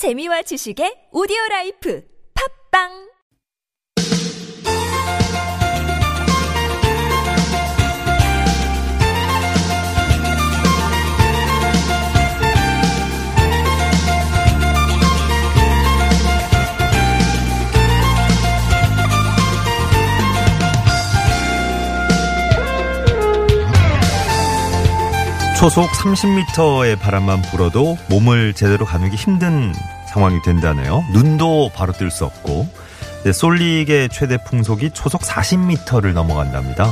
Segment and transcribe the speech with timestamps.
[0.00, 2.00] 재미와 지식의 오디오 라이프.
[2.32, 3.09] 팝빵
[25.60, 29.74] 초속 30m의 바람만 불어도 몸을 제대로 가누기 힘든
[30.08, 31.04] 상황이 된다네요.
[31.12, 32.66] 눈도 바로 뜰 수 없고
[33.24, 36.90] 네, 솔릭의 최대 풍속이 초속 40m를 넘어간답니다.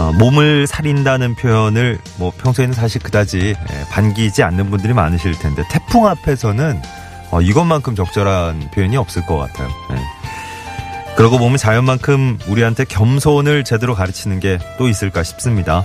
[0.00, 6.08] 어, 몸을 사린다는 표현을 뭐 평소에는 사실 그다지 예, 반기지 않는 분들이 많으실 텐데 태풍
[6.08, 6.82] 앞에서는
[7.30, 9.68] 어, 이것만큼 적절한 표현이 없을 것 같아요.
[9.92, 11.14] 예.
[11.14, 15.84] 그러고 보면 자연만큼 우리한테 겸손을 제대로 가르치는 게 또 있을까 싶습니다.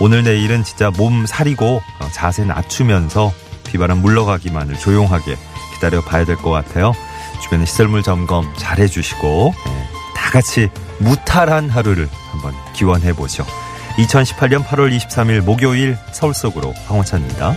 [0.00, 3.32] 오늘 내일은 진짜 몸 사리고 어, 자세 낮추면서
[3.66, 5.36] 비바람 물러가기만을 조용하게
[5.74, 6.92] 기다려 봐야 될 것 같아요.
[7.42, 10.68] 주변의 시설물 점검 잘 해주시고 예, 다 같이
[10.98, 13.44] 무탈한 하루를 한번 기원해 보죠.
[13.96, 17.54] 2018년 8월 23일 목요일 서울 속으로 황원찬입니다.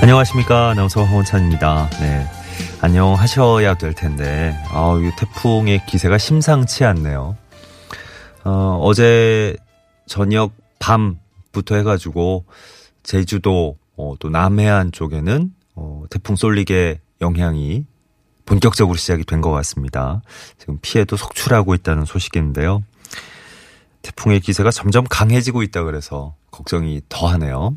[0.00, 0.70] 안녕하십니까.
[0.70, 1.90] 아나운서 황원찬입니다.
[2.00, 2.26] 네.
[2.80, 7.36] 안녕하셔야 될 텐데, 아, 이 태풍의 기세가 심상치 않네요.
[8.44, 9.56] 어, 어제
[10.06, 12.44] 저녁 밤부터 해가지고,
[13.02, 17.84] 제주도, 어, 또 남해안 쪽에는, 어, 태풍 쏠릭의 영향이
[18.46, 20.22] 본격적으로 시작이 된 것 같습니다.
[20.58, 22.82] 지금 피해도 속출하고 있다는 소식인데요.
[24.02, 27.76] 태풍의 기세가 점점 강해지고 있다 그래서 걱정이 더 하네요.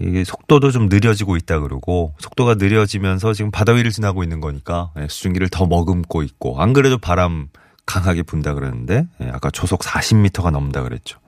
[0.00, 5.06] 이게 속도도 좀 느려지고 있다 그러고 속도가 느려지면서 지금 바다 위를 지나고 있는 거니까 예,
[5.08, 7.48] 수증기를 더 머금고 있고 안 그래도 바람
[7.86, 11.18] 강하게 분다 그러는데 예, 아까 초속 40m가 넘는다 그랬죠.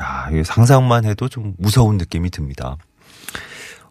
[0.00, 2.76] 야, 이게 상상만 해도 좀 무서운 느낌이 듭니다.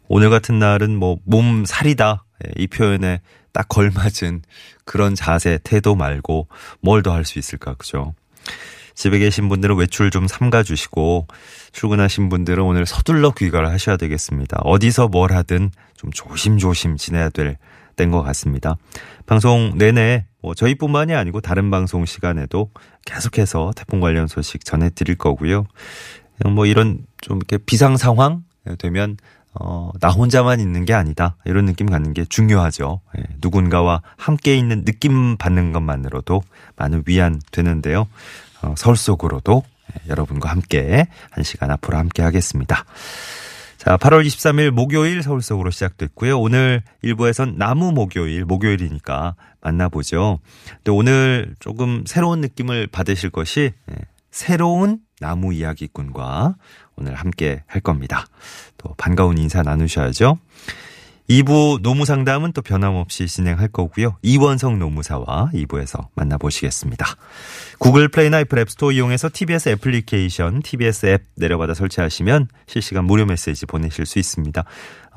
[0.08, 3.22] 오늘 같은 날은 뭐 몸 살이다 예, 이 표현에
[3.52, 4.44] 딱 걸맞은
[4.86, 6.48] 그런 자세 태도 말고
[6.82, 8.14] 뭘 더 할 수 있을까 그죠?
[9.00, 11.26] 집에 계신 분들은 외출 좀 삼가 주시고
[11.72, 14.60] 출근하신 분들은 오늘 서둘러 귀가를 하셔야 되겠습니다.
[14.66, 17.56] 어디서 뭘 하든 좀 조심조심 지내야 될
[17.96, 18.76] 때인 것 같습니다.
[19.26, 22.72] 방송 내내 뭐 저희뿐만이 아니고 다른 방송 시간에도
[23.06, 25.66] 계속해서 태풍 관련 소식 전해드릴 거고요.
[26.54, 28.44] 뭐 이런 좀 이렇게 비상 상황
[28.80, 29.16] 되면
[29.54, 31.38] 어, 나 혼자만 있는 게 아니다.
[31.46, 33.00] 이런 느낌 갖는 게 중요하죠.
[33.18, 36.44] 예, 누군가와 함께 있는 느낌 받는 것만으로도
[36.76, 38.08] 많은 위안 되는데요.
[38.62, 42.86] 어, 서울 속으로도 예, 여러분과 함께 한 시간 앞으로 함께 하겠습니다.
[43.78, 46.40] 자, 8월 23일 목요일 서울 속으로 시작됐고요.
[46.40, 50.40] 오늘 일부에선 나무 목요일, 목요일이니까 만나보죠.
[50.84, 53.96] 또 오늘 조금 새로운 느낌을 받으실 것이 예,
[54.32, 56.56] 새로운 나무 이야기꾼과
[56.96, 58.26] 오늘 함께 할 겁니다.
[58.78, 60.38] 또 반가운 인사 나누셔야죠.
[61.30, 64.18] 2부 노무상담은 또 변함없이 진행할 거고요.
[64.24, 67.06] 이원성 노무사와 2부에서 만나보시겠습니다.
[67.78, 74.08] 구글 플레이나 애플 앱스토어 이용해서 TBS 애플리케이션, TBS 앱 내려받아 설치하시면 실시간 무료 메시지 보내실
[74.08, 74.64] 수 있습니다.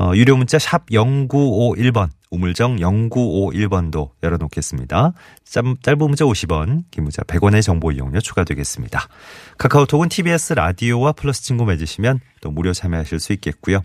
[0.01, 5.13] 어, 유료 문자 샵 0951번, 우물정 0951번도 열어놓겠습니다.
[5.45, 9.09] 짧, 짧은 문자 50원, 긴 문자 100원의 정보 이용료 추가되겠습니다.
[9.57, 13.81] 카카오톡은 TBS 라디오와 플러스 친구 맺으시면 또 무료 참여하실 수 있겠고요.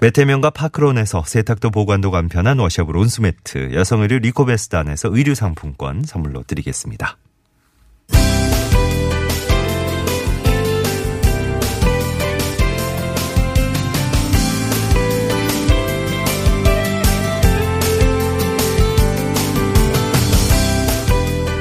[0.00, 7.18] 메테면과 파크론에서 세탁도 보관도 간편한 washable 온수매트, 여성의류 리코베스단에서 의류 상품권 선물로 드리겠습니다.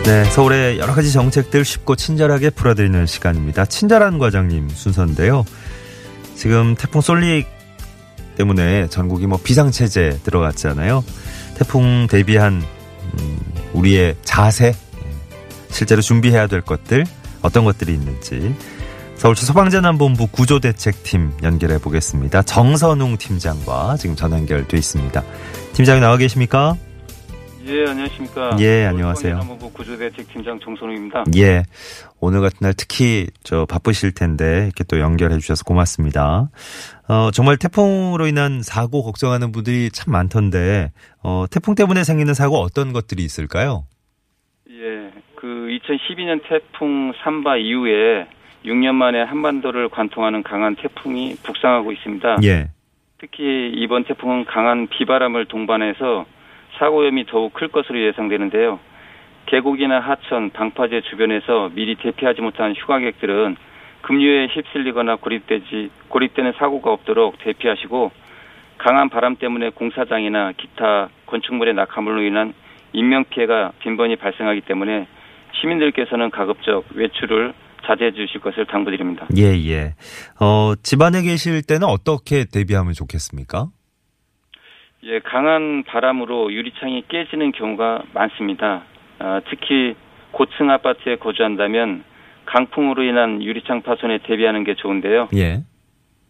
[0.05, 3.65] 네, 서울의 여러 가지 정책들 쉽고 친절하게 풀어드리는 시간입니다.
[3.65, 5.43] 친절한 과장님 순서인데요.
[6.35, 7.56] 지금 태풍 쏠릭
[8.37, 11.03] 때문에 전국이 뭐 비상체제 들어갔잖아요.
[11.55, 12.63] 태풍 대비한
[13.19, 13.39] 음,
[13.73, 14.73] 우리의 자세,
[15.69, 17.05] 실제로 준비해야 될 것들,
[17.41, 18.55] 어떤 것들이 있는지
[19.17, 22.43] 서울시 소방재난본부 구조대책팀 연결해 보겠습니다.
[22.43, 25.23] 정선웅 팀장과 지금 전화 연결돼 있습니다.
[25.73, 26.77] 팀장이 나와 계십니까?
[27.67, 28.55] 예, 안녕하십니까.
[28.61, 29.35] 예, 안녕하세요.
[29.35, 31.25] 소방재난본부 구조대책팀장 정선웅입니다.
[31.35, 31.63] 예.
[32.21, 36.49] 오늘 같은 날 특히 저 바쁘실 텐데 이렇게 또 연결해 주셔서 고맙습니다.
[37.09, 40.91] 어, 정말 태풍으로 인한 사고 걱정하는 분들이 참 많던데
[41.21, 43.83] 어, 태풍 때문에 생기는 사고 어떤 것들이 있을까요?
[44.69, 48.27] 예, 그 2012년 태풍 삼바 이후에
[48.63, 52.37] 6년 만에 한반도를 관통하는 강한 태풍이 북상하고 있습니다.
[52.43, 52.69] 예.
[53.19, 56.25] 특히 이번 태풍은 강한 비바람을 동반해서
[56.77, 58.79] 사고 위험이 더욱 클 것으로 예상되는데요.
[59.47, 63.55] 계곡이나 하천, 방파제 주변에서 미리 대피하지 못한 휴가객들은
[64.01, 68.11] 급류에 휩쓸리거나 고립되지 고립되는 사고가 없도록 대피하시고
[68.77, 72.53] 강한 바람 때문에 공사장이나 기타 건축물의 낙하물로 인한
[72.93, 75.07] 인명 피해가 빈번히 발생하기 때문에
[75.59, 77.53] 시민들께서는 가급적 외출을
[77.85, 79.27] 자제해 주실 것을 당부드립니다.
[79.37, 79.95] 예, 예.
[80.39, 83.67] 어, 집안에 계실 때는 어떻게 대비하면 좋겠습니까?
[85.03, 88.83] 예, 강한 바람으로 유리창이 깨지는 경우가 많습니다.
[89.19, 89.95] 어, 특히
[90.31, 92.03] 고층 아파트에 거주한다면
[92.45, 95.29] 강풍으로 인한 유리창 파손에 대비하는 게 좋은데요.
[95.35, 95.61] 예.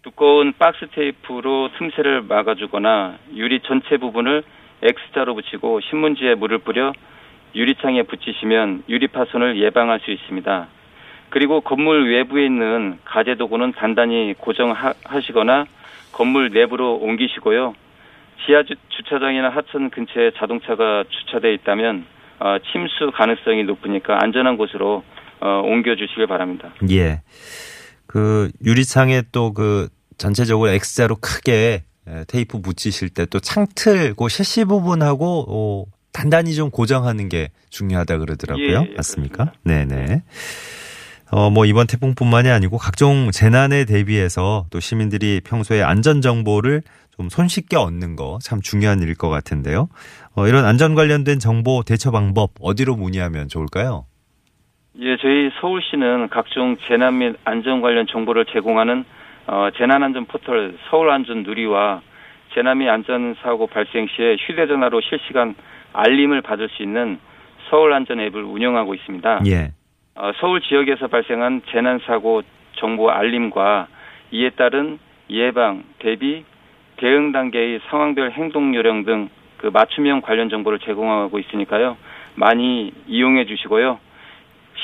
[0.02, 4.44] 두꺼운 박스 테이프로 틈새를 막아주거나 유리 전체 부분을
[4.82, 6.94] X자로 붙이고 신문지에 물을 뿌려
[7.56, 10.68] 유리창에 붙이시면 유리 파손을 예방할 수 있습니다.
[11.30, 15.66] 그리고 건물 외부에 있는 가재 도구는 단단히 고정하시거나
[16.14, 17.74] 건물 내부로 옮기시고요.
[18.46, 22.06] 지하 주, 주차장이나 하천 근처에 자동차가 주차되어 있다면
[22.40, 25.04] 어, 침수 가능성이 높으니까 안전한 곳으로
[25.40, 26.70] 어, 옮겨 주시길 바랍니다.
[26.90, 27.22] 예.
[28.06, 31.84] 그 유리창에 또 그 전체적으로 X자로 크게
[32.28, 38.86] 테이프 붙이실 때 또 창틀 그 셰시 부분하고 어, 단단히 좀 고정하는 게 중요하다 그러더라고요.
[38.88, 39.52] 예, 예, 맞습니까?
[39.64, 40.24] 네네.
[41.32, 46.82] 어, 뭐 이번 태풍뿐만이 아니고 각종 재난에 대비해서 또 시민들이 평소에 안전 정보를
[47.18, 49.90] 좀 손쉽게 얻는 거 참 중요한 일일 것 같은데요.
[50.36, 54.06] 어, 이런 안전 관련된 정보 대처 방법 어디로 문의하면 좋을까요?
[55.00, 59.04] 예, 저희 서울시는 각종 재난 및 안전 관련 정보를 제공하는
[59.48, 62.02] 어, 재난안전 포털 서울안전 누리와
[62.54, 65.56] 재난 및 안전사고 발생 시에 휴대전화로 실시간
[65.94, 67.20] 알림을 받을 수 있는
[67.70, 69.42] 서울안전 앱을 운영하고 있습니다.
[69.48, 69.72] 예.
[70.18, 72.42] 어, 서울 지역에서 발생한 재난사고
[72.74, 73.88] 정보 알림과
[74.32, 75.00] 이에 따른
[75.30, 76.44] 예방, 대비,
[76.98, 81.98] 대응 단계의 상황별 행동 요령 등 그 맞춤형 관련 정보를 제공하고 있으니까요.
[82.36, 84.00] 많이 이용해 주시고요.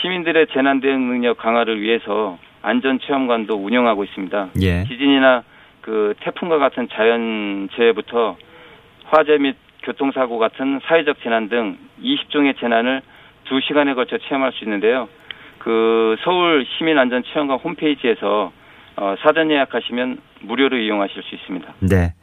[0.01, 4.49] 시민들의 재난 대응 능력 강화를 위해서 안전 체험관도 운영하고 있습니다.
[4.61, 4.83] 예.
[4.85, 5.43] 지진이나
[5.81, 8.37] 그 태풍과 같은 자연 재해부터
[9.05, 13.01] 화재 및 교통사고 같은 사회적 재난 등 20종의 재난을
[13.45, 15.09] 2시간에 걸쳐 체험할 수 있는데요.
[15.63, 18.51] 그 서울 시민안전체험관 홈페이지에서
[18.97, 21.73] 어, 사전 예약하시면 무료로 이용하실 수 있습니다.
[21.79, 22.13] 네.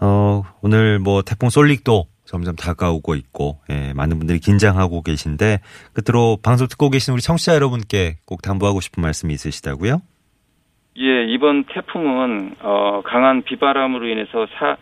[0.00, 5.58] 어, 오늘 뭐 태풍 솔릭도 점점 다가오고 있고, 예, 많은 분들이 긴장하고 계신데,
[5.92, 10.00] 끝으로 방송 듣고 계신 우리 청취자 여러분께 꼭 당부하고 싶은 말씀이 있으시다고요?
[10.98, 14.76] 예, 이번 태풍은 어, 강한 비바람으로 인해서 사,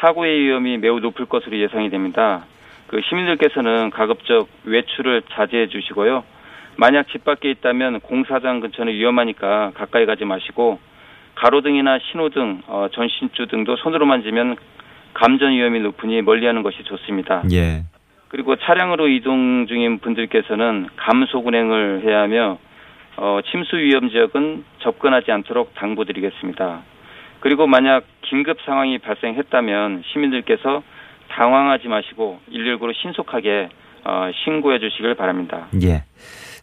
[0.00, 2.46] 사고의 위험이 매우 높을 것으로 예상이 됩니다.
[2.86, 6.22] 그 시민들께서는 가급적 외출을 자제해 주시고요.
[6.76, 10.78] 만약 집 밖에 있다면 공사장 근처는 위험하니까 가까이 가지 마시고
[11.34, 14.56] 가로등이나 신호등, 어, 전신주 등도 손으로 만지면
[15.14, 17.42] 감전 위험이 높으니 멀리하는 것이 좋습니다.
[17.52, 17.84] 예.
[18.28, 22.58] 그리고 차량으로 이동 중인 분들께서는 감속 운행을 해야 하며
[23.16, 26.82] 어, 침수 위험 지역은 접근하지 않도록 당부드리겠습니다.
[27.40, 30.82] 그리고 만약 긴급 상황이 발생했다면 시민들께서
[31.28, 33.68] 당황하지 마시고 119로 신속하게
[34.04, 35.68] 어, 신고해 주시길 바랍니다.
[35.82, 36.02] 예.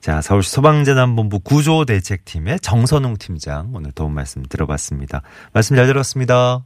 [0.03, 5.21] 자, 서울시 소방재난본부 구조대책팀의 정선웅 팀장 오늘 도움 말씀 들어봤습니다.
[5.53, 6.65] 말씀 잘 들었습니다.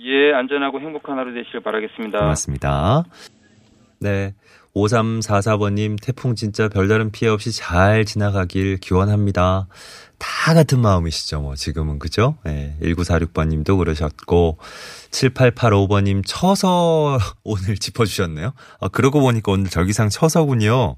[0.00, 2.18] 예, 안전하고 행복한 하루 되시길 바라겠습니다.
[2.18, 3.04] 고맙습니다.
[4.00, 4.34] 네.
[4.74, 9.66] 5344번님, 태풍 진짜 별다른 피해 없이 잘 지나가길 기원합니다.
[10.18, 12.36] 다 같은 마음이시죠, 뭐, 지금은, 그죠?
[12.44, 12.76] 네.
[12.82, 14.58] 1946번님도 그러셨고,
[15.10, 18.52] 7885번님, 처서 오늘 짚어주셨네요.
[18.82, 20.96] 아, 그러고 보니까 오늘 절기상 처서군요.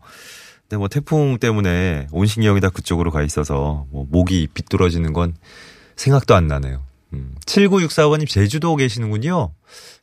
[0.71, 5.35] 근데 뭐, 태풍 때문에 온 신경이 다 그쪽으로 가 있어서, 뭐, 목이 비뚤어지는 건
[5.97, 6.85] 생각도 안 나네요.
[7.13, 9.53] 음, 7964번님 제주도 계시는군요.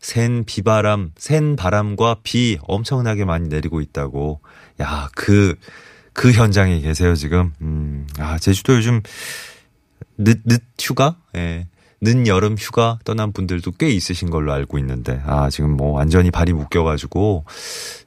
[0.02, 4.42] 센 비바람, 센 바람과 비 엄청나게 많이 내리고 있다고.
[4.82, 5.56] 야, 그,
[6.12, 7.54] 그 현장에 계세요, 지금.
[7.62, 9.02] 음, 아, 제주도 요즘
[10.18, 11.16] 늦, 늦 휴가?
[11.38, 11.66] 예.
[12.00, 16.54] 늦 여름 휴가 떠난 분들도 꽤 있으신 걸로 알고 있는데, 아, 지금 뭐 완전히 발이
[16.54, 17.46] 묶여가지고,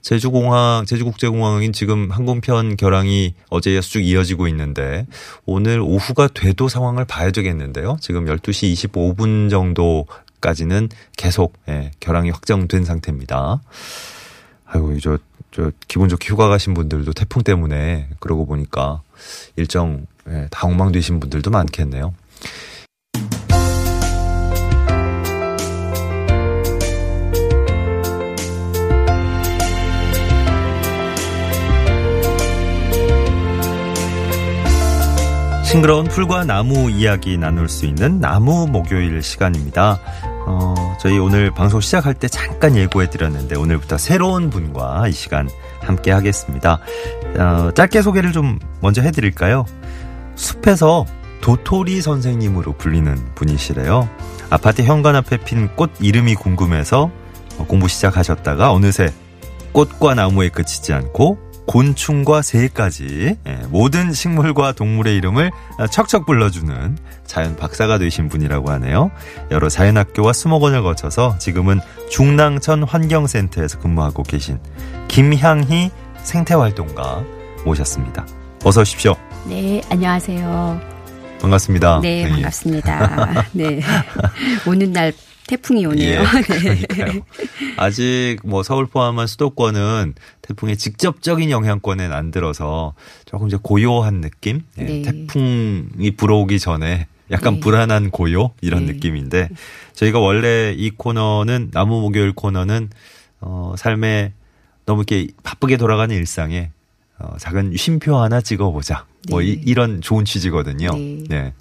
[0.00, 5.06] 제주공항, 제주국제공항인 지금 항공편 결항이 어제 이어 쭉 이어지고 있는데,
[5.44, 7.97] 오늘 오후가 돼도 상황을 봐야 되겠는데요.
[8.00, 13.61] 지금 12시 25분 정도까지는 계속, 예, 결항이 확정된 상태입니다.
[14.66, 15.18] 아이고, 저,
[15.50, 19.02] 저, 기분 좋게 휴가 가신 분들도 태풍 때문에 그러고 보니까
[19.56, 22.14] 일정, 예, 다 엉망되신 분들도 많겠네요.
[35.70, 40.00] 싱그러운 풀과 나무 이야기 나눌 수 있는 나무 목요일 시간입니다.
[40.44, 45.48] 어, 저희 오늘 방송 시작할 때 잠깐 예고해 드렸는데 오늘부터 새로운 분과 이 시간
[45.80, 46.80] 함께 하겠습니다.
[47.38, 49.64] 어, 짧게 소개를 좀 먼저 해드릴까요?
[50.34, 51.06] 숲에서
[51.40, 54.10] 도토리 선생님으로 불리는 분이시래요.
[54.50, 57.12] 아파트 현관 앞에 핀 꽃 이름이 궁금해서
[57.68, 59.12] 공부 시작하셨다가 어느새
[59.70, 65.50] 꽃과 나무에 그치지 않고 곤충과 새까지 예, 모든 식물과 동물의 이름을
[65.90, 69.11] 척척 불러주는 자연 박사가 되신 분이라고 하네요.
[69.50, 74.59] 여러 자연학교와 수목원을 거쳐서 지금은 중랑천 환경센터에서 근무하고 계신
[75.09, 75.90] 김향희
[76.23, 77.23] 생태활동가
[77.64, 78.26] 모셨습니다.
[78.64, 79.14] 어서 오십시오.
[79.47, 81.00] 네, 안녕하세요.
[81.40, 82.00] 반갑습니다.
[82.00, 83.47] 네, 반갑습니다.
[83.52, 83.80] 네.
[84.66, 85.12] 오는 날
[85.47, 86.20] 태풍이 오네요.
[86.20, 86.25] 예,
[87.04, 87.20] 네.
[87.76, 92.94] 아직 뭐 서울 포함한 수도권은 태풍의 직접적인 영향권엔 안 들어서
[93.25, 94.62] 조금 이제 고요한 느낌?
[94.78, 95.02] 예, 네.
[95.02, 97.61] 태풍이 불어오기 전에 약간 네.
[97.61, 98.92] 불안한 고요 이런 네.
[98.92, 99.49] 느낌인데
[99.94, 102.90] 저희가 원래 이 코너는 나무 목요일 코너는
[103.40, 104.32] 어 삶에
[104.87, 106.70] 너무 이렇게 바쁘게 돌아가는 일상에
[107.18, 109.06] 어 작은 쉼표 하나 찍어보자.
[109.28, 109.74] 뭐 이, 네.
[109.74, 110.90] 런 좋은 취지거든요.
[111.28, 111.52] 네.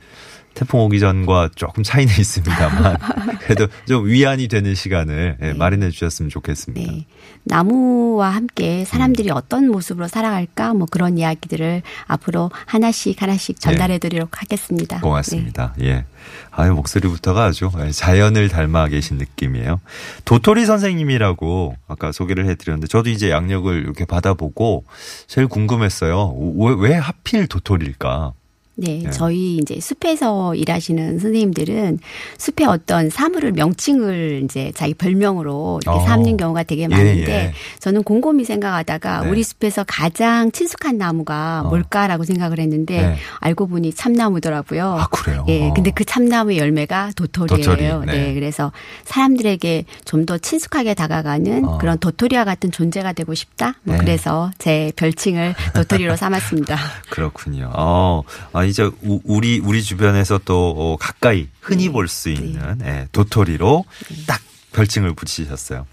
[0.53, 0.59] 네.
[0.59, 2.97] 태풍 오기 전과 조금 차이는 있습니다만
[3.43, 5.53] 그래도 좀 위안이 되는 시간을 예, 네.
[5.53, 6.91] 마련해 주셨으면 좋겠습니다.
[6.91, 7.05] 네.
[7.43, 9.35] 나무와 함께 사람들이 음.
[9.35, 14.37] 어떤 모습으로 살아갈까 뭐 그런 이야기들을 앞으로 하나씩 하나씩 전달해 드리도록 네.
[14.39, 14.99] 하겠습니다.
[15.01, 15.73] 고맙습니다.
[15.77, 15.85] 네.
[15.85, 16.05] 예.
[16.51, 19.79] 아유 목소리부터가 아주 자연을 닮아 계신 느낌이에요.
[20.25, 24.83] 도토리 선생님이라고 아까 소개를 해 드렸는데 저도 이제 양력을 이렇게 받아보고
[25.27, 26.35] 제일 궁금했어요.
[26.57, 28.33] 왜, 왜 하필 도토리일까?
[28.79, 31.99] 네, 네, 저희 이제 숲에서 일하시는 선생님들은
[32.37, 36.01] 숲의 어떤 사물을 명칭을 이제 자기 별명으로 이렇게 어.
[36.05, 37.53] 삼는 경우가 되게 많은데 예, 예.
[37.79, 39.29] 저는 곰곰이 생각하다가 네.
[39.29, 41.69] 우리 숲에서 가장 친숙한 나무가 어.
[41.69, 43.15] 뭘까라고 생각을 했는데 네.
[43.39, 44.85] 알고 보니 참나무더라고요.
[44.85, 45.45] 아, 그래요?
[45.49, 45.73] 예, 어.
[45.73, 47.63] 근데 그 참나무 열매가 도토리예요.
[47.65, 48.27] 도토리, 네.
[48.27, 48.33] 네.
[48.33, 48.71] 그래서
[49.03, 51.77] 사람들에게 좀 더 친숙하게 다가가는 어.
[51.79, 53.73] 그런 도토리와 같은 존재가 되고 싶다.
[53.81, 54.01] 뭐 네.
[54.03, 56.77] 그래서 제 별칭을 도토리로 삼았습니다.
[57.09, 57.71] 그렇군요.
[57.73, 58.21] 어,
[58.53, 61.91] 아, 이제 우리 우리 주변에서 또 어, 가까이 흔히 네.
[61.91, 62.35] 볼수 네.
[62.35, 63.07] 있는 네.
[63.11, 64.15] 도토리로 네.
[64.27, 64.41] 딱
[64.73, 65.85] 별칭을 붙이셨어요.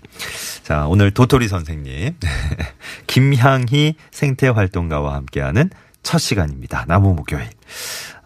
[0.63, 2.17] 자, 오늘 도토리 선생님
[3.07, 5.71] 김향희 생태활동가와 함께하는
[6.03, 6.85] 첫 시간입니다.
[6.87, 7.49] 나무 목요일.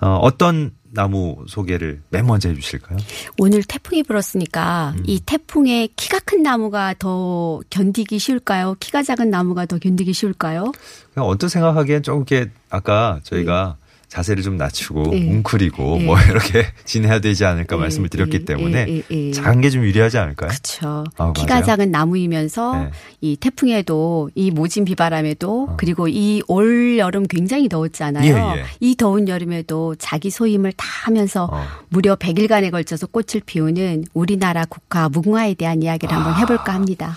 [0.01, 2.99] 어, 어떤 나무 소개를 맨 먼저 해주실까요?
[3.39, 5.05] 오늘 태풍이 불었으니까 음.
[5.07, 8.77] 이 태풍에 키가 큰 나무가 더 견디기 쉬울까요?
[8.81, 10.73] 키가 작은 나무가 더 견디기 쉬울까요?
[11.15, 13.80] 그냥 언뜻 생각하기엔 좀 이렇게 아까 저희가 네.
[14.11, 15.31] 자세를 좀 낮추고 네.
[15.31, 16.05] 웅크리고 네.
[16.05, 17.83] 뭐 이렇게 지내야 되지 않을까 네.
[17.83, 19.03] 말씀을 드렸기 때문에
[19.33, 20.49] 작은 게 좀 유리하지 않을까요?
[20.51, 21.05] 그렇죠.
[21.17, 21.65] 아, 키가 맞아요?
[21.65, 22.91] 작은 나무이면서 네.
[23.21, 25.77] 이 태풍에도 이 모진 비바람에도 어.
[25.79, 28.25] 그리고 이 올 여름 굉장히 더웠잖아요.
[28.57, 28.65] 예, 예.
[28.81, 31.65] 이 더운 여름에도 자기 소임을 다 하면서 어.
[31.89, 36.19] 무려 100일간에 걸쳐서 꽃을 피우는 우리나라 국화 무궁화에 대한 이야기를 아.
[36.19, 37.17] 한번 해볼까 합니다.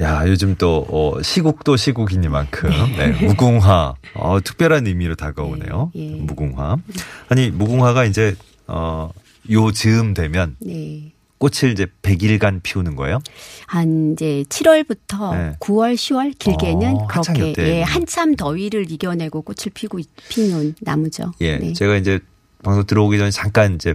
[0.00, 5.92] 야, 요즘 또, 어, 시국도 시국이니만큼, 네, 무궁화, 어, 특별한 의미로 다가오네요.
[5.94, 6.16] 네, 예.
[6.16, 6.78] 무궁화.
[7.28, 8.34] 아니, 무궁화가 이제,
[8.66, 9.10] 어,
[9.50, 11.12] 요 즈음 되면, 네.
[11.38, 13.20] 꽃을 이제 100일간 피우는 거예요?
[13.66, 15.56] 한 이제 7월부터 네.
[15.60, 19.98] 9월, 10월 길게는 어, 그렇게 예, 한참 더위를 이겨내고 꽃을 피고
[20.30, 21.32] 피는 나무죠.
[21.42, 21.58] 예.
[21.58, 21.72] 네.
[21.74, 22.18] 제가 이제
[22.62, 23.94] 방송 들어오기 전에 잠깐 이제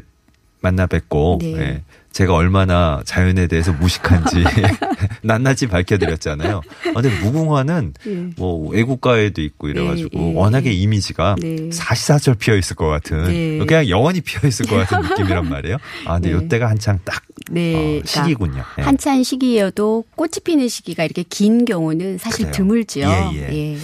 [0.61, 1.53] 만나 뵙고 네.
[1.57, 1.83] 예.
[2.11, 4.43] 제가 얼마나 자연에 대해서 무식한지
[5.23, 6.61] 낱낱이 밝혀드렸잖아요.
[6.87, 8.11] 아, 근데 무궁화는 예.
[8.35, 11.69] 뭐 외국가에도 있고 이래가지고 예, 예, 워낙에 이미지가 네.
[11.71, 13.57] 사시사철 피어 있을 것 같은 네.
[13.65, 15.77] 그냥 영원히 피어 있을 것 같은 느낌이란 말이에요.
[16.05, 16.45] 아 근데 네.
[16.45, 17.99] 이때가 한창 딱 네.
[17.99, 18.63] 어, 시기군요.
[18.73, 22.51] 그러니까 한창 시기여도 꽃이 피는 시기가 이렇게 긴 경우는 사실 그래요.
[22.53, 23.07] 드물지요.
[23.07, 23.53] 예, 예.
[23.53, 23.79] 예, 예.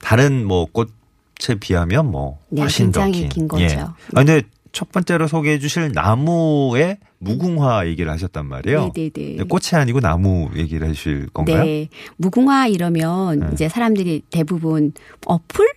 [0.00, 3.28] 다른 뭐 꽃에 비하면 뭐 네, 훨씬 더 긴.
[3.28, 3.64] 긴 거죠.
[3.64, 3.76] 예.
[3.78, 4.42] 아 근데
[4.72, 8.92] 첫 번째로 소개해 주실 나무의 무궁화 얘기를 하셨단 말이에요.
[8.94, 9.10] 네네네.
[9.12, 9.44] 네, 네.
[9.44, 11.64] 꽃이 아니고 나무 얘기를 해주실 건가요?
[11.64, 11.88] 네.
[12.16, 13.46] 무궁화 이러면 네.
[13.52, 14.92] 이제 사람들이 대부분
[15.26, 15.68] 어, 풀?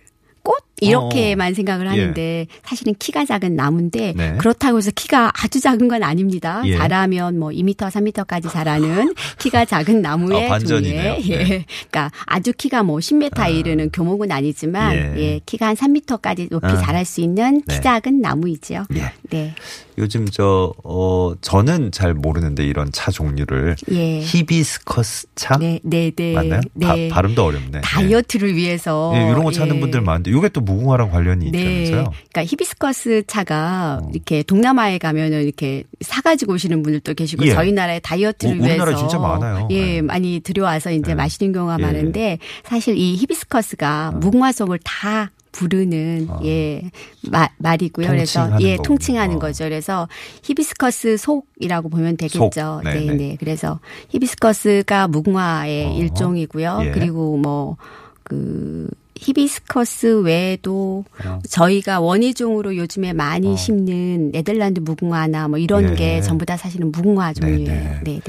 [0.42, 1.54] 꽃 이렇게만 어.
[1.54, 2.46] 생각을 하는데 예.
[2.64, 4.34] 사실은 키가 작은 나무인데 네.
[4.38, 6.62] 그렇다고 해서 키가 아주 작은 건 아닙니다.
[6.64, 6.76] 예.
[6.76, 11.36] 자라면 뭐 2m, 3m까지 자라는 키가 작은 나무의 어, 종류에 예.
[11.44, 11.64] 네.
[11.90, 13.48] 그러니까 아주 키가 뭐 10m 아.
[13.48, 15.14] 이르는 교목은 아니지만 예.
[15.16, 15.40] 예.
[15.46, 16.76] 키가 한 3m까지 높이 아.
[16.76, 17.80] 자랄 수 있는 키 네.
[17.80, 18.84] 작은 나무이죠.
[18.96, 19.12] 예.
[19.30, 19.54] 네.
[19.96, 23.76] 요즘 저, 어, 저는 잘 모르는데 이런 차 종류를.
[23.92, 24.20] 예.
[24.20, 25.56] 히비스커스 차?
[25.56, 26.32] 네, 네, 네.
[26.34, 26.60] 맞나요?
[26.74, 27.08] 네.
[27.08, 27.80] 바, 발음도 어렵네.
[27.82, 28.54] 다이어트를 네.
[28.56, 29.12] 위해서.
[29.14, 29.80] 예, 이런 거 찾는 예.
[29.80, 31.58] 분들 많은데 이게 또 무궁화랑 관련이 네.
[31.58, 32.04] 있다면서요?
[32.10, 34.10] 그러니까 히비스커스 차가 어.
[34.12, 37.52] 이렇게 동남아에 가면은 이렇게 사가지고 오시는 분들도 계시고 예.
[37.52, 38.82] 저희 나라의 다이어트를 오, 위해서.
[38.82, 39.68] 우리나라 진짜 많아요.
[39.70, 40.02] 예, 네.
[40.02, 41.14] 많이 들여와서 이제 네.
[41.14, 41.82] 마시는 경우가 예.
[41.82, 44.18] 많은데 사실 이 히비스커스가 어.
[44.18, 46.40] 무궁화 속을 다 부르는 어.
[46.44, 46.82] 예
[47.30, 48.08] 마, 말이고요.
[48.08, 49.38] 그래서 예 통칭하는 어.
[49.38, 49.64] 거죠.
[49.64, 50.08] 그래서
[50.42, 52.80] 히비스커스 속이라고 보면 되겠죠.
[52.84, 53.36] 네, 네, 네.
[53.38, 53.78] 그래서
[54.08, 55.96] 히비스커스가 무궁화의 어.
[55.96, 56.80] 일종이고요.
[56.86, 56.90] 예.
[56.90, 61.38] 그리고 뭐그 히비스커스 외에도 어.
[61.48, 63.56] 저희가 원희종으로 요즘에 많이 어.
[63.56, 65.94] 심는 네덜란드 무궁화나 뭐 이런 네.
[65.94, 67.64] 게 전부 다 사실은 무궁화 종류예요.
[67.66, 68.20] 네, 네.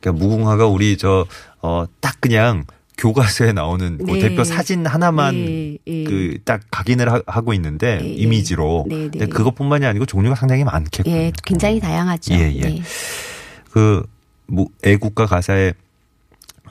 [0.00, 1.26] 그러니까 무궁화가 우리 저
[1.64, 2.64] 어 딱 그냥
[2.98, 4.12] 교과서에 나오는 뭐 네.
[4.12, 5.78] 뭐 대표 사진 하나만 네.
[5.86, 6.04] 네.
[6.04, 8.08] 그딱 각인을 하, 고 있는데 네.
[8.08, 9.10] 이미지로 네.
[9.10, 9.26] 네.
[9.26, 11.16] 그것뿐만이 아니고 종류가 상당히 많겠군요.
[11.16, 12.34] 예, 굉장히 다양하죠.
[12.34, 12.82] 예, 예.
[13.70, 14.04] 그
[14.84, 15.72] 애국가 가사에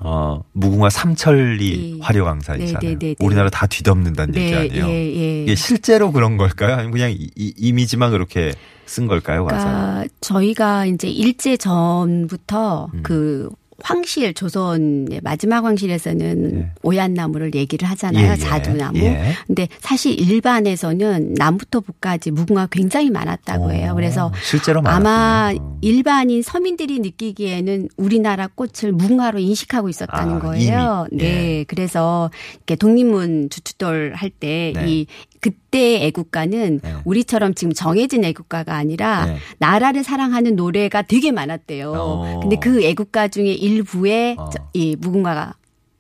[0.04, 2.04] 어, 무궁화 삼천리 예.
[2.04, 2.80] 화려 강산이잖아요.
[2.82, 4.88] 네, 네, 네, 네, 우리나라 다 뒤덮는다는 얘기 아니에요?
[4.88, 5.44] 예, 예.
[5.44, 6.74] 이게 실제로 그런 걸까요?
[6.74, 8.54] 아니면 그냥 이, 이 이미지만 그렇게
[8.86, 9.46] 쓴 걸까요?
[9.46, 13.04] 그러니까 저희가 이제 일제 전부터 음.
[13.04, 13.50] 그
[13.82, 16.72] 황실 조선의 마지막 황실에서는 예.
[16.84, 18.28] 오얏나무를 얘기를 하잖아요.
[18.28, 18.36] 예, 예.
[18.36, 18.98] 자두나무.
[19.00, 19.34] 예.
[19.48, 23.92] 근데 사실 일반에서는 남부터 북까지 무궁화 굉장히 많았다고 해요.
[23.94, 31.08] 오, 그래서 실제로 아마 일반인 서민들이 느끼기에는 우리나라 꽃을 무궁화로 인식하고 있었다는 아, 거예요.
[31.12, 31.24] 이미.
[31.24, 31.60] 네.
[31.60, 31.64] 예.
[31.66, 35.06] 그래서 이렇게 독립문 주춧돌 할 때이 네.
[35.44, 36.96] 그때 애국가는 네.
[37.04, 39.38] 우리처럼 지금 정해진 애국가가 아니라 네.
[39.58, 41.92] 나라를 사랑하는 노래가 되게 많았대요.
[41.92, 42.40] 어.
[42.40, 44.50] 근데 그 애국가 중에 일부에 어.
[44.72, 45.56] 이 무궁화가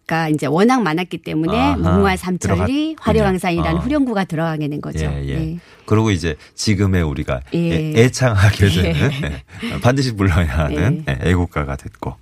[0.05, 3.79] 가 이제 워낙 많았기 때문에 아하, 무궁화 삼천리 화려왕산이라는 어.
[3.81, 5.05] 후렴구가 들어가게 된 거죠.
[5.05, 5.35] 예, 예.
[5.35, 5.59] 네.
[5.85, 7.93] 그리고 이제 지금의 우리가 예.
[7.95, 9.79] 애창하게 되는 예.
[9.81, 11.19] 반드시 불러야 하는 예.
[11.29, 12.15] 애국가가 됐고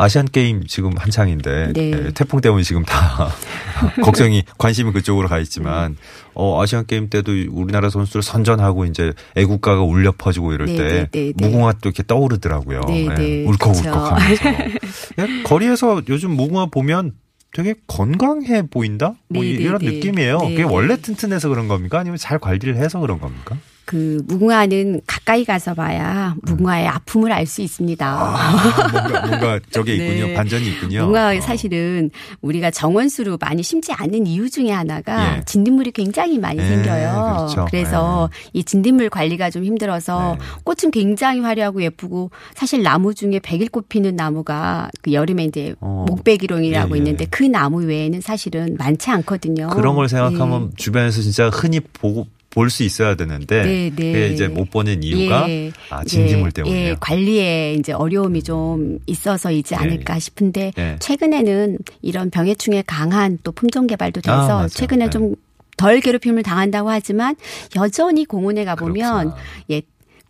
[0.00, 1.90] 아시안 게임 지금 한창인데 네.
[1.90, 3.28] 네, 태풍 때문에 지금 다
[4.02, 5.94] 걱정이 관심이 그쪽으로 가 있지만
[6.32, 11.08] 어 아시안 게임 때도 우리나라 선수들 선전하고 이제 애국가가 울려 퍼지고 이럴 네, 때 네,
[11.10, 11.46] 네, 네.
[11.46, 12.80] 무궁화 또 이렇게 떠오르더라고요.
[12.88, 14.44] 네, 울컥울컥하면서
[15.20, 17.12] 예, 거리에서 요즘 무궁화 보면
[17.52, 19.16] 되게 건강해 보인다?
[19.28, 20.38] 뭐 이런 느낌이에요.
[20.38, 21.98] 그게 원래 튼튼해서 그런 겁니까?
[21.98, 23.58] 아니면 잘 관리를 해서 그런 겁니까?
[23.90, 26.90] 그 무궁화는 가까이 가서 봐야 무궁화의 음.
[26.90, 28.06] 아픔을 알 수 있습니다.
[28.06, 30.26] 아, 뭔가, 뭔가 저게 있군요.
[30.28, 30.34] 네.
[30.34, 31.06] 반전이 있군요.
[31.06, 31.40] 무궁화 어.
[31.40, 35.40] 사실은 우리가 정원수로 많이 심지 않는 이유 중에 하나가 예.
[35.44, 37.46] 진딧물이 굉장히 많이 예, 생겨요.
[37.48, 37.66] 그렇죠.
[37.68, 38.50] 그래서 예.
[38.52, 40.44] 이 진딧물 관리가 좀 힘들어서 네.
[40.62, 46.04] 꽃은 굉장히 화려하고 예쁘고 사실 나무 중에 백일꽃 피는 나무가 그 여름에 이제 어.
[46.06, 46.98] 목백일홍이라고 예, 예.
[46.98, 49.70] 있는데 그 나무 외에는 사실은 많지 않거든요.
[49.70, 50.76] 그런 걸 생각하면 예.
[50.76, 54.12] 주변에서 진짜 흔히 보고 볼 수 있어야 되는데 네, 네.
[54.12, 55.72] 그게 이제 못 보는 이유가 예.
[55.88, 56.50] 아 진지물 예.
[56.50, 56.96] 때문에 예.
[56.98, 59.78] 관리에 이제 어려움이 좀 있어서이지 예.
[59.78, 60.96] 않을까 싶은데 예.
[60.98, 65.10] 최근에는 이런 병해충에 강한 또 품종 개발도 돼서 아, 최근에 네.
[65.10, 67.36] 좀덜 괴롭힘을 당한다고 하지만
[67.76, 69.32] 여전히 공원에 가 보면
[69.70, 69.82] 예.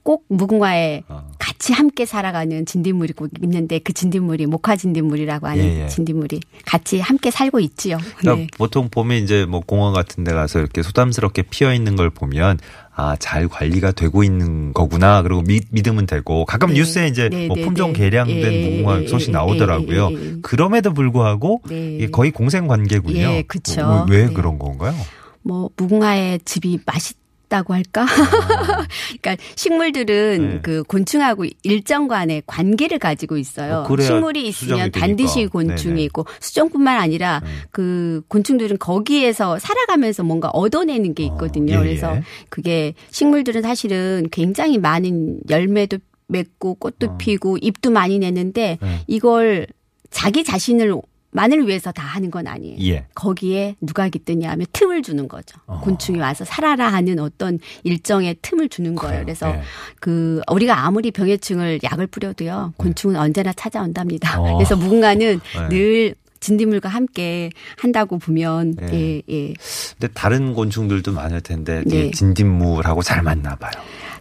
[0.02, 1.30] 꼭 무궁화에 어.
[1.38, 5.88] 같이 함께 살아가는 진딧물이 꼭 있는데 그 진딧물이 목화 진딧물이라고 하는 예, 예.
[5.88, 7.98] 진딧물이 같이 함께 살고 있지요.
[8.18, 8.46] 그러니까 네.
[8.56, 12.58] 보통 보면 이제 뭐 공원 같은 데 가서 이렇게 소담스럽게 피어 있는 걸 보면
[12.94, 15.22] 아, 잘 관리가 되고 있는 거구나.
[15.22, 16.74] 그리고 미, 믿으면 되고 가끔 네.
[16.76, 18.00] 뉴스에 이제 네, 뭐 네, 품종 네.
[18.00, 20.10] 개량된 예, 무궁화 소식 나오더라고요.
[20.42, 23.18] 그럼에도 불구하고 이게 거의 공생 관계군요.
[23.18, 24.06] 예, 그렇죠.
[24.10, 24.94] 왜 그런 건가요?
[25.42, 27.16] 뭐 무궁화의 즙이 맛있
[27.50, 28.04] 다고 할까?
[28.04, 28.06] 아.
[29.20, 30.58] 그러니까 식물들은 네.
[30.62, 33.84] 그 곤충하고 일정간의 관계를 가지고 있어요.
[33.86, 36.04] 어, 식물이 있으면 반드시 곤충이 네네.
[36.04, 37.48] 있고 수정뿐만 아니라 네.
[37.70, 41.74] 그 곤충들은 거기에서 살아가면서 뭔가 얻어내는 게 있거든요.
[41.74, 42.22] 어, 예, 그래서 예.
[42.48, 47.16] 그게 식물들은 사실은 굉장히 많은 열매도 맺고 꽃도 어.
[47.18, 49.00] 피고 잎도 많이 내는데 네.
[49.08, 49.66] 이걸
[50.10, 50.94] 자기 자신을
[51.32, 52.76] 만을 위해서 다 하는 건 아니에요.
[52.80, 53.06] 예.
[53.14, 55.58] 거기에 누가 깃드냐 하면 틈을 주는 거죠.
[55.66, 55.80] 어.
[55.80, 59.24] 곤충이 와서 살아라 하는 어떤 일정의 틈을 주는 거예요.
[59.24, 59.62] 그래서 예.
[60.00, 62.74] 그 우리가 아무리 병해충을 약을 뿌려도요.
[62.76, 63.20] 곤충은 예.
[63.20, 64.40] 언제나 찾아온답니다.
[64.40, 64.56] 어.
[64.56, 65.68] 그래서 무궁화는 예.
[65.68, 68.94] 늘 진딧물과 함께 한다고 보면 예.
[68.94, 69.54] 예, 예.
[69.98, 72.10] 근데 다른 곤충들도 많을 텐데 예.
[72.10, 73.72] 진딧물하고 잘 맞나 봐요.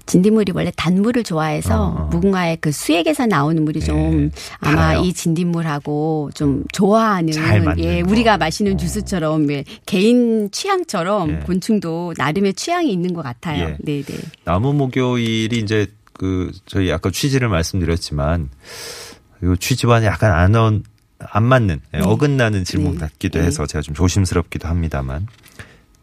[0.05, 2.05] 진딧물이 원래 단물을 좋아해서 어, 어.
[2.12, 4.29] 무궁화의 그 수액에서 나오는 물이 좀 네,
[4.60, 5.01] 아마 달아요.
[5.01, 7.32] 이 진딧물하고 좀 좋아하는
[7.77, 8.77] 예 우리가 마시는 어.
[8.77, 11.36] 주스처럼 예, 개인 취향처럼 예.
[11.45, 13.65] 곤충도 나름의 취향이 있는 것 같아요.
[13.65, 13.77] 예.
[13.82, 14.17] 네, 네.
[14.43, 18.49] 나무 목요일이 이제 그 저희 아까 취지를 말씀드렸지만
[19.43, 20.79] 이 취지와는 약간 안, 어,
[21.19, 22.03] 안 맞는 예, 네.
[22.03, 22.99] 어긋나는 질문 네.
[22.99, 23.45] 같기도 네.
[23.45, 25.27] 해서 제가 좀 조심스럽기도 합니다만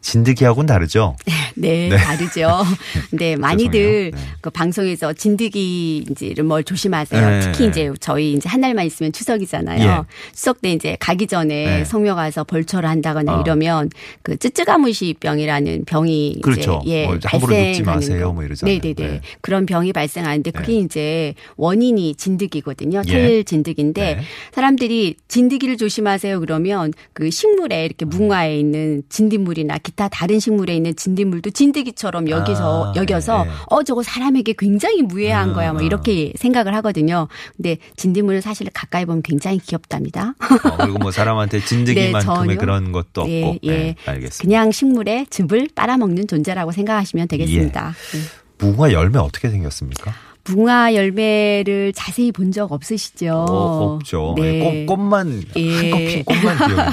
[0.01, 1.15] 진드기하고는 다르죠?
[1.57, 1.97] 네, 네.
[1.97, 2.63] 다르죠.
[3.09, 4.17] 근데 많이들 네.
[4.41, 7.29] 그 방송에서 진드기 이제를 뭘 조심하세요.
[7.29, 7.39] 네.
[7.39, 10.05] 특히 이제 저희 이제 한 달만 있으면 추석이잖아요.
[10.07, 10.33] 예.
[10.33, 11.85] 추석 때 이제 가기 전에 네.
[11.85, 13.41] 성묘 가서 벌초를 한다거나 어.
[13.41, 13.89] 이러면
[14.21, 16.81] 그 쯔쯔가무시병이라는 병이 그렇죠.
[16.83, 18.33] 이제 예, 뭐 발생하는 마세요.
[18.33, 18.79] 뭐 이러잖아요.
[18.79, 19.11] 네네네.
[19.11, 19.21] 네.
[19.41, 20.79] 그런 병이 발생하는데 그게 네.
[20.79, 23.01] 이제 원인이 진드기거든요.
[23.03, 23.43] 털 예.
[23.43, 24.21] 진드기인데 네.
[24.53, 31.46] 사람들이 진드기를 조심하세요 그러면 그 식물에 이렇게 뭉화에 있는 진딧물이나 기타 다른 식물에 있는 진딧물도
[31.51, 33.51] 진드기처럼 여기서 아, 여겨서 네.
[33.67, 37.27] 어 저거 사람에게 굉장히 무해한 아, 거야 뭐 이렇게 생각을 하거든요.
[37.55, 40.35] 근데 진딧물은 사실 가까이 보면 굉장히 귀엽답니다.
[40.39, 43.59] 어, 그리고 뭐 사람한테 진드기만큼의 네, 그런 것도 네, 없고.
[43.63, 44.41] 예, 네, 알겠습니다.
[44.41, 47.93] 그냥 식물의 즙을 빨아먹는 존재라고 생각하시면 되겠습니다.
[48.15, 48.65] 예.
[48.65, 50.13] 무화 열매 어떻게 생겼습니까?
[50.47, 53.45] 붕화 열매를 자세히 본 적 없으시죠?
[53.49, 54.33] 어, 없죠.
[54.37, 54.85] 네.
[54.85, 55.89] 꽃, 꽃만 예.
[55.91, 56.91] 핀 꽃만 기억나요.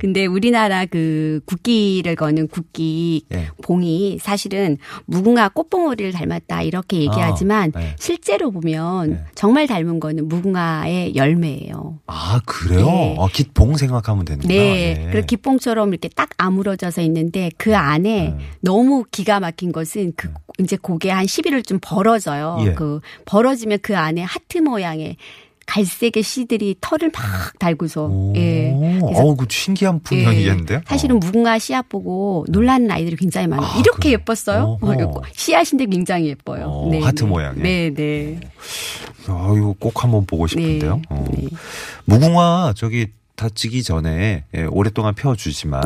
[0.00, 3.46] 근데 우리나라 그 국기를 거는 국기 예.
[3.62, 7.94] 봉이 사실은 무궁화 꽃봉오리를 닮았다 이렇게 얘기하지만 아, 네.
[8.00, 9.20] 실제로 보면 네.
[9.36, 12.00] 정말 닮은 거는 무궁화의 열매예요.
[12.08, 12.84] 아 그래요?
[12.86, 13.16] 네.
[13.20, 14.52] 아, 깃봉 생각하면 되는구나.
[14.52, 14.94] 네.
[14.94, 15.10] 네.
[15.12, 18.44] 그 깃봉처럼 이렇게 딱 아물어져서 있는데 그 안에 네.
[18.60, 20.34] 너무 기가 막힌 것은 그 네.
[20.58, 22.58] 이제 고개 한 11을 좀 벌어져요.
[22.66, 22.74] 예.
[22.74, 25.16] 그 벌어지면 그 안에 하트 모양의
[25.66, 28.72] 갈색의 씨들이 털을 막 달고서 예.
[29.02, 30.80] 어우, 그 신기한 분명이겠는데 예.
[30.86, 31.18] 사실은 어.
[31.18, 33.66] 무궁화 씨앗 보고 놀라는 아이들이 굉장히 많아요.
[33.66, 34.12] 아, 이렇게 그래.
[34.14, 34.78] 예뻤어요?
[34.80, 35.22] 어.
[35.34, 36.64] 씨앗인데 굉장히 예뻐요.
[36.66, 37.28] 어, 네, 하트 네.
[37.28, 37.62] 모양의.
[37.62, 38.40] 네, 네.
[39.26, 40.96] 아, 이거 꼭 한번 보고 싶은데요.
[40.96, 41.24] 네, 어.
[41.30, 41.48] 네.
[42.06, 45.82] 무궁화 저기 다치기 전에 예, 오랫동안 펴주지만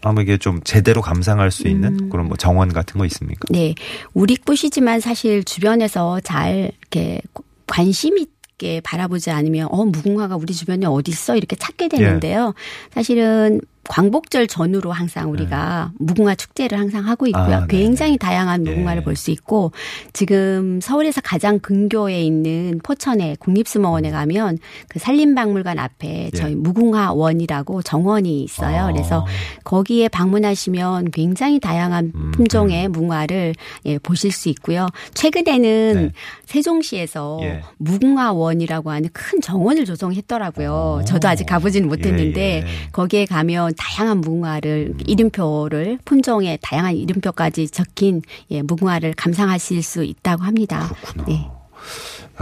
[0.00, 2.08] 아마 이게 좀 제대로 감상할 수 있는 음.
[2.08, 3.46] 그런 뭐 정원 같은 거 있습니까?
[3.50, 3.74] 네,
[4.14, 7.20] 우리 꽃이지만 사실 주변에서 잘 이렇게
[7.66, 12.54] 관심 있게 바라보지 않으면 어 무궁화가 우리 주변에 어디 있어 이렇게 찾게 되는데요.
[12.56, 12.94] 예.
[12.94, 16.04] 사실은 광복절 전후로 항상 우리가 네.
[16.04, 17.56] 무궁화 축제를 항상 하고 있고요.
[17.56, 19.04] 아, 굉장히 다양한 무궁화를 네.
[19.04, 19.72] 볼수 있고
[20.12, 26.30] 지금 서울에서 가장 근교에 있는 포천의 국립수목원에 가면 그 산림박물관 앞에 예.
[26.36, 28.84] 저희 무궁화원이라고 정원이 있어요.
[28.84, 28.92] 아.
[28.92, 29.26] 그래서
[29.64, 32.92] 거기에 방문하시면 굉장히 다양한 음, 품종의 음.
[32.92, 33.54] 무궁화를
[33.86, 34.88] 예, 보실 수 있고요.
[35.14, 36.12] 최근에는 네.
[36.44, 37.62] 세종시에서 예.
[37.78, 41.00] 무궁화원이라고 하는 큰 정원을 조성했더라고요.
[41.00, 41.04] 오.
[41.04, 42.88] 저도 아직 가보지는 못했는데 예, 예.
[42.92, 50.88] 거기에 가면 다양한 무궁화를 이름표를 품종의 다양한 이름표까지 적힌 예, 무궁화를 감상하실 수 있다고 합니다.
[50.88, 51.24] 그렇구나.
[51.26, 51.48] 네.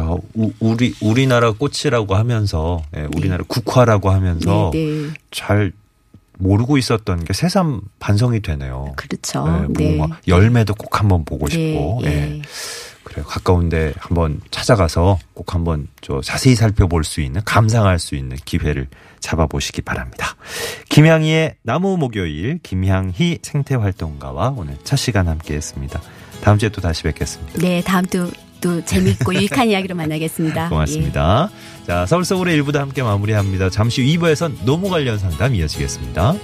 [0.00, 3.44] 야, 우, 우리 우리나라 꽃이라고 하면서 예, 우리나라 네.
[3.46, 5.10] 국화라고 하면서 네, 네.
[5.30, 5.72] 잘
[6.38, 8.92] 모르고 있었던 게 새삼 반성이 되네요.
[8.96, 9.46] 그렇죠.
[9.78, 10.00] 예, 네.
[10.28, 12.00] 열매도 꼭 한번 보고 싶고.
[12.02, 12.42] 네, 예.
[13.16, 18.88] 그래 가까운데 한번 찾아가서 꼭 한번 저 자세히 살펴볼 수 있는 감상할 수 있는 기회를
[19.20, 20.36] 잡아보시기 바랍니다.
[20.90, 26.00] 김향희의 나무 목요일 김향희 생태활동가와 오늘 첫 시간 함께했습니다.
[26.42, 27.58] 다음 주에 또 다시 뵙겠습니다.
[27.58, 30.68] 네, 다음 주 또 재밌고 유익한 이야기로 만나겠습니다.
[30.70, 31.50] 고맙습니다.
[31.82, 31.86] 예.
[31.86, 33.70] 자, 서울 서울의 일부도 함께 마무리합니다.
[33.70, 36.34] 잠시 후 2부에선 노무 관련 상담 이어지겠습니다.